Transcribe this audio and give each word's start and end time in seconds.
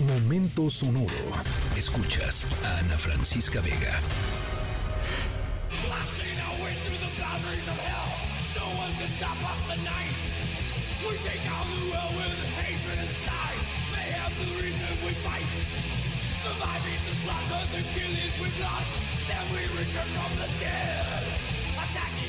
Momento 0.00 0.68
sonoro. 0.68 1.08
Escuchas 1.74 2.46
a 2.62 2.80
Ana 2.80 2.98
Francisca 2.98 3.62
Vega. 3.62 3.98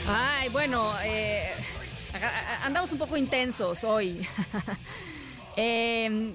Ay, 0.07 0.47
bueno, 0.49 0.93
eh, 1.03 1.51
andamos 2.63 2.93
un 2.93 2.97
poco 2.97 3.17
intensos 3.17 3.83
hoy. 3.83 4.25
eh, 5.57 6.31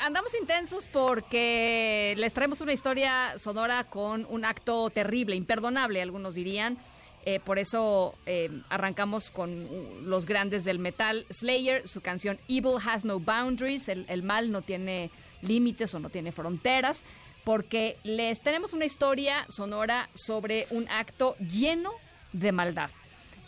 andamos 0.00 0.34
intensos 0.34 0.86
porque 0.86 2.14
les 2.16 2.32
traemos 2.32 2.60
una 2.60 2.72
historia 2.72 3.38
sonora 3.38 3.84
con 3.84 4.26
un 4.28 4.44
acto 4.44 4.90
terrible, 4.90 5.36
imperdonable, 5.36 6.02
algunos 6.02 6.34
dirían. 6.34 6.78
Eh, 7.24 7.40
por 7.40 7.58
eso 7.58 8.14
eh, 8.26 8.62
arrancamos 8.70 9.30
con 9.30 9.68
los 10.08 10.24
grandes 10.24 10.64
del 10.64 10.78
metal. 10.78 11.26
Slayer, 11.30 11.86
su 11.86 12.00
canción 12.00 12.38
Evil 12.48 12.76
Has 12.84 13.04
No 13.04 13.20
Boundaries, 13.20 13.88
el, 13.88 14.06
el 14.08 14.22
mal 14.22 14.50
no 14.50 14.62
tiene 14.62 15.10
límites 15.42 15.94
o 15.94 15.98
no 15.98 16.10
tiene 16.10 16.32
fronteras, 16.32 17.04
porque 17.44 17.96
les 18.02 18.40
tenemos 18.40 18.72
una 18.72 18.84
historia 18.84 19.46
sonora 19.48 20.08
sobre 20.14 20.66
un 20.70 20.88
acto 20.88 21.36
lleno 21.38 21.90
de 22.32 22.52
maldad. 22.52 22.90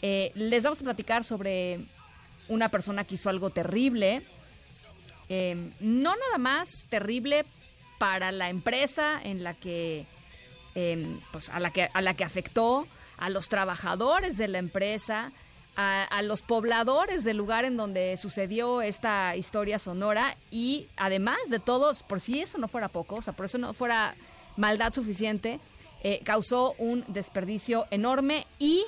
Eh, 0.03 0.33
les 0.35 0.63
vamos 0.63 0.81
a 0.81 0.85
platicar 0.85 1.25
sobre 1.25 1.81
una 2.49 2.71
persona 2.71 3.05
que 3.05 3.17
hizo 3.17 3.29
algo 3.29 3.51
terrible, 3.51 4.27
eh, 5.31 5.73
no 5.81 6.15
nada 6.15 6.39
más 6.39 6.69
terrible 6.91 7.47
para 7.99 8.33
la 8.33 8.51
empresa 8.51 9.19
en 9.23 9.43
la 9.43 9.55
que, 9.55 10.05
em, 10.75 11.21
pues 11.33 11.49
a 11.49 11.59
la 11.59 11.73
que, 11.73 11.89
a 11.93 12.03
la 12.03 12.13
que 12.13 12.25
afectó, 12.25 12.87
a 13.17 13.31
los 13.31 13.49
trabajadores 13.49 14.37
de 14.37 14.49
la 14.49 14.59
empresa, 14.59 15.33
a, 15.77 16.05
a, 16.05 16.21
los 16.21 16.43
pobladores 16.43 17.25
del 17.25 17.39
lugar 17.39 17.65
en 17.65 17.79
donde 17.79 18.19
sucedió 18.19 18.83
esta 18.83 19.37
historia 19.37 19.79
sonora 19.79 20.37
y 20.51 20.89
además 20.97 21.39
de 21.49 21.61
todo, 21.61 21.95
por 22.07 22.21
si 22.21 22.41
eso 22.41 22.59
no 22.59 22.69
fuera 22.69 22.89
poco, 22.89 23.17
o 23.17 23.23
sea, 23.23 23.33
por 23.33 23.47
eso 23.47 23.57
no 23.57 23.73
fuera 23.73 24.17
maldad 24.57 24.93
suficiente, 24.93 25.61
eh, 26.03 26.21
causó 26.25 26.75
un 26.79 27.05
desperdicio 27.09 27.87
enorme 27.91 28.47
y 28.59 28.85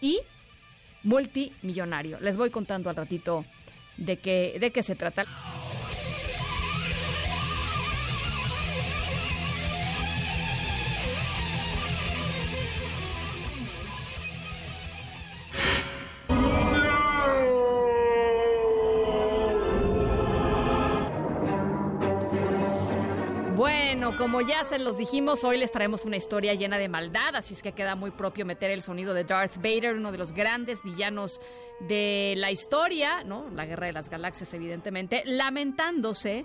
y 0.00 0.20
multimillonario. 1.02 2.20
Les 2.20 2.36
voy 2.36 2.50
contando 2.50 2.90
al 2.90 2.96
ratito 2.96 3.44
de 4.00 4.18
qué, 4.18 4.58
de 4.60 4.72
qué 4.72 4.82
se 4.82 4.96
trata. 4.96 5.26
Como 24.16 24.40
ya 24.40 24.64
se 24.64 24.78
los 24.78 24.98
dijimos, 24.98 25.44
hoy 25.44 25.58
les 25.58 25.72
traemos 25.72 26.04
una 26.04 26.16
historia 26.16 26.54
llena 26.54 26.78
de 26.78 26.88
maldad, 26.88 27.36
así 27.36 27.54
es 27.54 27.62
que 27.62 27.72
queda 27.72 27.94
muy 27.94 28.10
propio 28.10 28.44
meter 28.44 28.70
el 28.70 28.82
sonido 28.82 29.14
de 29.14 29.24
Darth 29.24 29.56
Vader, 29.56 29.94
uno 29.96 30.12
de 30.12 30.18
los 30.18 30.32
grandes 30.32 30.82
villanos 30.82 31.40
de 31.80 32.34
la 32.36 32.50
historia, 32.50 33.24
¿no? 33.24 33.48
La 33.50 33.66
guerra 33.66 33.86
de 33.86 33.92
las 33.92 34.10
galaxias, 34.10 34.52
evidentemente, 34.54 35.22
lamentándose. 35.24 36.44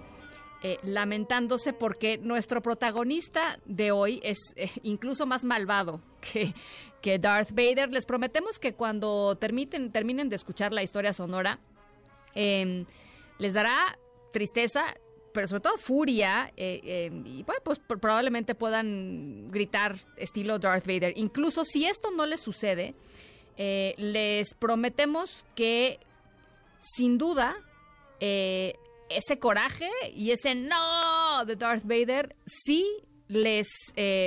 Eh, 0.63 0.80
lamentándose 0.83 1.73
porque 1.73 2.17
nuestro 2.17 2.61
protagonista 2.61 3.59
de 3.66 3.91
hoy 3.91 4.19
es 4.23 4.53
eh, 4.55 4.72
incluso 4.81 5.27
más 5.27 5.44
malvado 5.44 6.02
que, 6.22 6.55
que 7.02 7.19
Darth 7.19 7.52
Vader. 7.52 7.91
Les 7.91 8.05
prometemos 8.05 8.57
que 8.57 8.73
cuando 8.73 9.35
terminen, 9.38 10.29
de 10.29 10.35
escuchar 10.35 10.73
la 10.73 10.81
historia 10.81 11.13
sonora, 11.13 11.59
eh, 12.34 12.85
les 13.38 13.53
dará 13.53 14.00
tristeza, 14.31 14.95
pero 15.35 15.47
sobre 15.47 15.62
todo 15.62 15.78
furia, 15.78 16.53
eh, 16.56 16.79
eh, 16.84 17.12
y 17.25 17.44
bueno, 17.44 17.62
pues 17.63 17.79
probablemente 17.79 18.56
puedan 18.56 19.50
gritar 19.50 19.97
estilo 20.16 20.59
Darth 20.59 20.88
Vader. 20.88 21.12
Incluso 21.18 21.66
si 21.66 21.85
esto 21.85 22.09
no 22.09 22.25
les 22.25 22.40
sucede, 22.40 22.96
eh, 23.57 23.94
les 23.97 24.53
prometemos 24.53 25.45
que 25.53 26.00
sin 26.79 27.18
duda 27.18 27.57
ese 28.18 29.38
coraje 29.40 29.90
y 30.16 30.31
ese 30.31 30.56
no 30.56 31.44
de 31.45 31.57
Darth 31.57 31.84
Vader 31.84 32.35
sí 32.45 32.88
les 33.28 33.68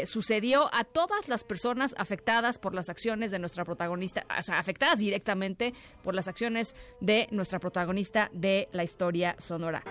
sucedió 0.04 0.72
a 0.72 0.84
todas 0.84 1.26
las 1.28 1.42
personas 1.42 1.94
afectadas 1.98 2.58
por 2.58 2.74
las 2.74 2.90
acciones 2.90 3.30
de 3.30 3.38
nuestra 3.38 3.64
protagonista, 3.64 4.24
o 4.38 4.42
sea, 4.42 4.58
afectadas 4.58 4.98
directamente 4.98 5.72
por 6.04 6.14
las 6.14 6.28
acciones 6.28 6.76
de 7.00 7.28
nuestra 7.30 7.58
protagonista 7.58 8.30
de 8.32 8.68
la 8.72 8.84
historia 8.84 9.34
sonora. 9.38 9.82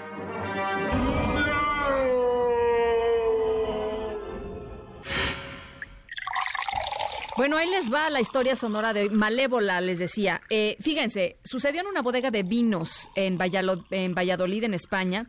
Bueno, 7.38 7.56
ahí 7.56 7.70
les 7.70 7.94
va 7.94 8.10
la 8.10 8.20
historia 8.20 8.56
sonora 8.56 8.94
de 8.94 9.12
Malévola, 9.12 9.80
les 9.80 10.00
decía. 10.00 10.42
Eh, 10.50 10.76
fíjense, 10.82 11.36
sucedió 11.44 11.82
en 11.82 11.88
una 11.88 12.02
bodega 12.02 12.32
de 12.32 12.42
vinos 12.42 13.12
en, 13.14 13.38
Valladolid, 13.38 13.84
en, 13.92 14.16
Valladolid, 14.16 14.64
en 14.64 14.74
España. 14.74 15.28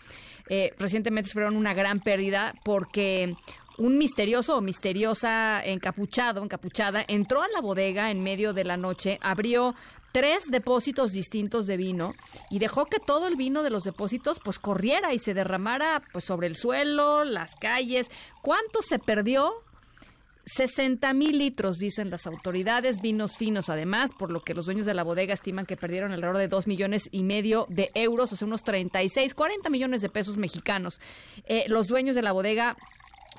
Eh, 0.49 0.73
recientemente 0.79 1.31
fueron 1.31 1.55
una 1.55 1.75
gran 1.75 2.01
pérdida 2.01 2.55
porque 2.65 3.35
un 3.77 3.99
misterioso 3.99 4.57
o 4.57 4.63
misteriosa 4.63 5.63
encapuchado, 5.63 6.43
encapuchada, 6.43 7.05
entró 7.07 7.43
a 7.43 7.49
la 7.49 7.61
bodega 7.61 8.11
en 8.11 8.23
medio 8.23 8.55
de 8.55 8.65
la 8.65 8.79
noche, 8.79 9.19
abrió 9.21 9.75
tres 10.11 10.51
depósitos 10.51 11.13
distintos 11.13 11.67
de 11.67 11.77
vino 11.77 12.15
y 12.49 12.59
dejó 12.59 12.87
que 12.87 13.01
todo 13.01 13.29
el 13.29 13.37
vino 13.37 13.63
de 13.63 13.69
los 13.69 13.85
depósitos 13.85 14.41
pues 14.43 14.59
corriera 14.59 15.13
y 15.13 15.19
se 15.19 15.35
derramara 15.35 16.03
pues 16.11 16.25
sobre 16.25 16.47
el 16.47 16.57
suelo, 16.57 17.25
las 17.25 17.55
calles. 17.57 18.11
¿Cuánto 18.41 18.81
se 18.81 18.99
perdió? 18.99 19.63
60 20.49 21.13
mil 21.15 21.39
litros, 21.39 21.79
dicen 21.79 22.11
las 22.11 22.27
autoridades, 22.27 23.01
vinos 23.01 23.37
finos 23.37 23.69
además, 23.69 24.13
por 24.19 24.33
lo 24.33 24.41
que 24.41 24.55
los 24.55 24.67
dueños 24.67 24.87
de 24.87 24.95
la 24.95 25.05
bodega 25.05 25.35
estiman 25.35 25.67
que 25.67 25.77
perdieron 25.77 26.13
alrededor 26.13 26.39
de 26.39 26.49
2 26.49 26.67
millones 26.67 27.09
y 27.13 27.23
medio 27.23 27.67
de 27.69 27.91
euros, 27.95 28.33
o 28.33 28.37
sea, 28.37 28.47
unos 28.47 28.65
36, 28.65 29.35
40 29.35 29.71
millones 29.71 30.01
de 30.01 30.09
pesos 30.09 30.39
mexicanos. 30.39 31.01
Eh, 31.45 31.65
los 31.69 31.87
dueños 31.87 32.17
de 32.17 32.23
la 32.23 32.33
bodega 32.33 32.77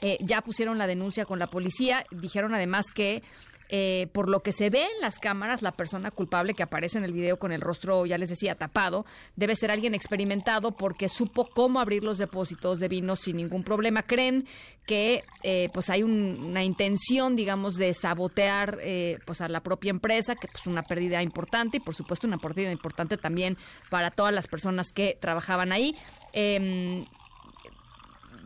eh, 0.02 0.18
ya 0.22 0.42
pusieron 0.42 0.78
la 0.78 0.88
denuncia 0.88 1.26
con 1.26 1.40
la 1.40 1.48
policía, 1.48 2.06
dijeron 2.12 2.54
además 2.54 2.86
que 2.94 3.24
eh, 3.70 4.08
por 4.14 4.30
lo 4.30 4.42
que 4.42 4.52
se 4.52 4.70
ve 4.70 4.82
en 4.82 5.02
las 5.02 5.20
cámaras, 5.20 5.62
la 5.62 5.72
persona 5.72 6.12
culpable 6.12 6.56
que 6.56 6.64
aparece 6.64 6.98
en 6.98 7.04
el 7.04 7.14
video 7.14 7.38
con 7.38 7.52
el 7.52 7.62
rostro, 7.62 8.06
ya 8.06 8.18
les 8.18 8.30
decía, 8.30 8.56
tapado, 8.56 9.06
debe 9.36 9.56
ser 9.56 9.70
alguien 9.70 9.94
experimentado 9.94 10.72
porque 10.72 11.08
supo 11.08 11.48
cómo 11.54 11.80
abrir 11.80 12.04
los 12.04 12.18
depósitos 12.18 12.80
de 12.80 12.88
vino 12.88 13.16
sin 13.16 13.38
ningún 13.38 13.64
problema. 13.64 14.04
Creen 14.04 14.48
que 14.88 15.22
eh, 15.44 15.70
pues 15.72 15.90
hay 15.92 16.02
un, 16.02 16.40
una 16.44 16.64
intención, 16.64 17.36
digamos, 17.36 17.76
de 17.76 17.94
sabotear 17.94 18.80
eh, 18.82 19.20
pues 19.26 19.40
a 19.42 19.48
la 19.48 19.62
propia 19.62 19.92
empresa, 19.92 20.36
que 20.36 20.48
es 20.48 20.54
pues, 20.54 20.68
una 20.68 20.82
pérdida 20.82 21.22
importante 21.22 21.78
y 21.78 21.80
por 21.80 21.94
supuesto 21.94 22.26
una 22.26 22.40
pérdida 22.40 22.72
importante 22.72 23.18
también 23.18 23.56
para 23.90 24.10
todas 24.10 24.34
las 24.34 24.48
personas 24.48 24.92
que 24.92 25.16
trabajaban 25.20 25.72
ahí. 25.72 25.96
Eh, 26.34 27.06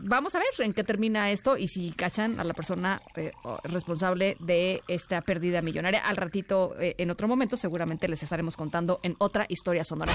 vamos 0.04 0.36
a 0.36 0.40
ver 0.40 0.48
en 0.60 0.74
qué 0.74 0.84
termina 0.84 1.32
esto 1.32 1.58
y 1.58 1.68
si 1.68 1.92
cachan 1.92 2.40
a 2.40 2.44
la 2.44 2.54
persona 2.54 3.02
eh, 3.16 3.32
responsable 3.64 4.38
de 4.40 4.84
esta 4.88 5.22
pérdida 5.22 5.62
millonaria. 5.62 6.06
Al 6.06 6.18
ratito, 6.18 6.76
eh, 6.80 6.96
en 6.98 7.10
otro 7.10 7.28
momento, 7.28 7.58
seguramente 7.58 8.08
les 8.08 8.22
estaremos 8.24 8.58
contando 8.58 9.00
en 9.04 9.16
otra 9.20 9.46
historia 9.50 9.84
sonora. 9.84 10.14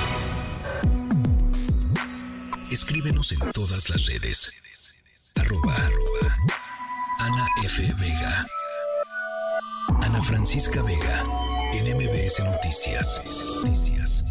Escríbenos 2.70 3.32
en 3.32 3.52
todas 3.52 3.88
las 3.88 4.06
redes. 4.06 4.52
Arroba. 5.36 5.76
Ana 7.18 7.46
F. 7.64 7.82
Vega. 7.98 8.46
Ana 10.02 10.22
Francisca 10.22 10.82
Vega. 10.82 11.24
En 11.72 11.96
MBS 11.96 12.40
Noticias. 12.44 13.22
Noticias. 13.64 14.27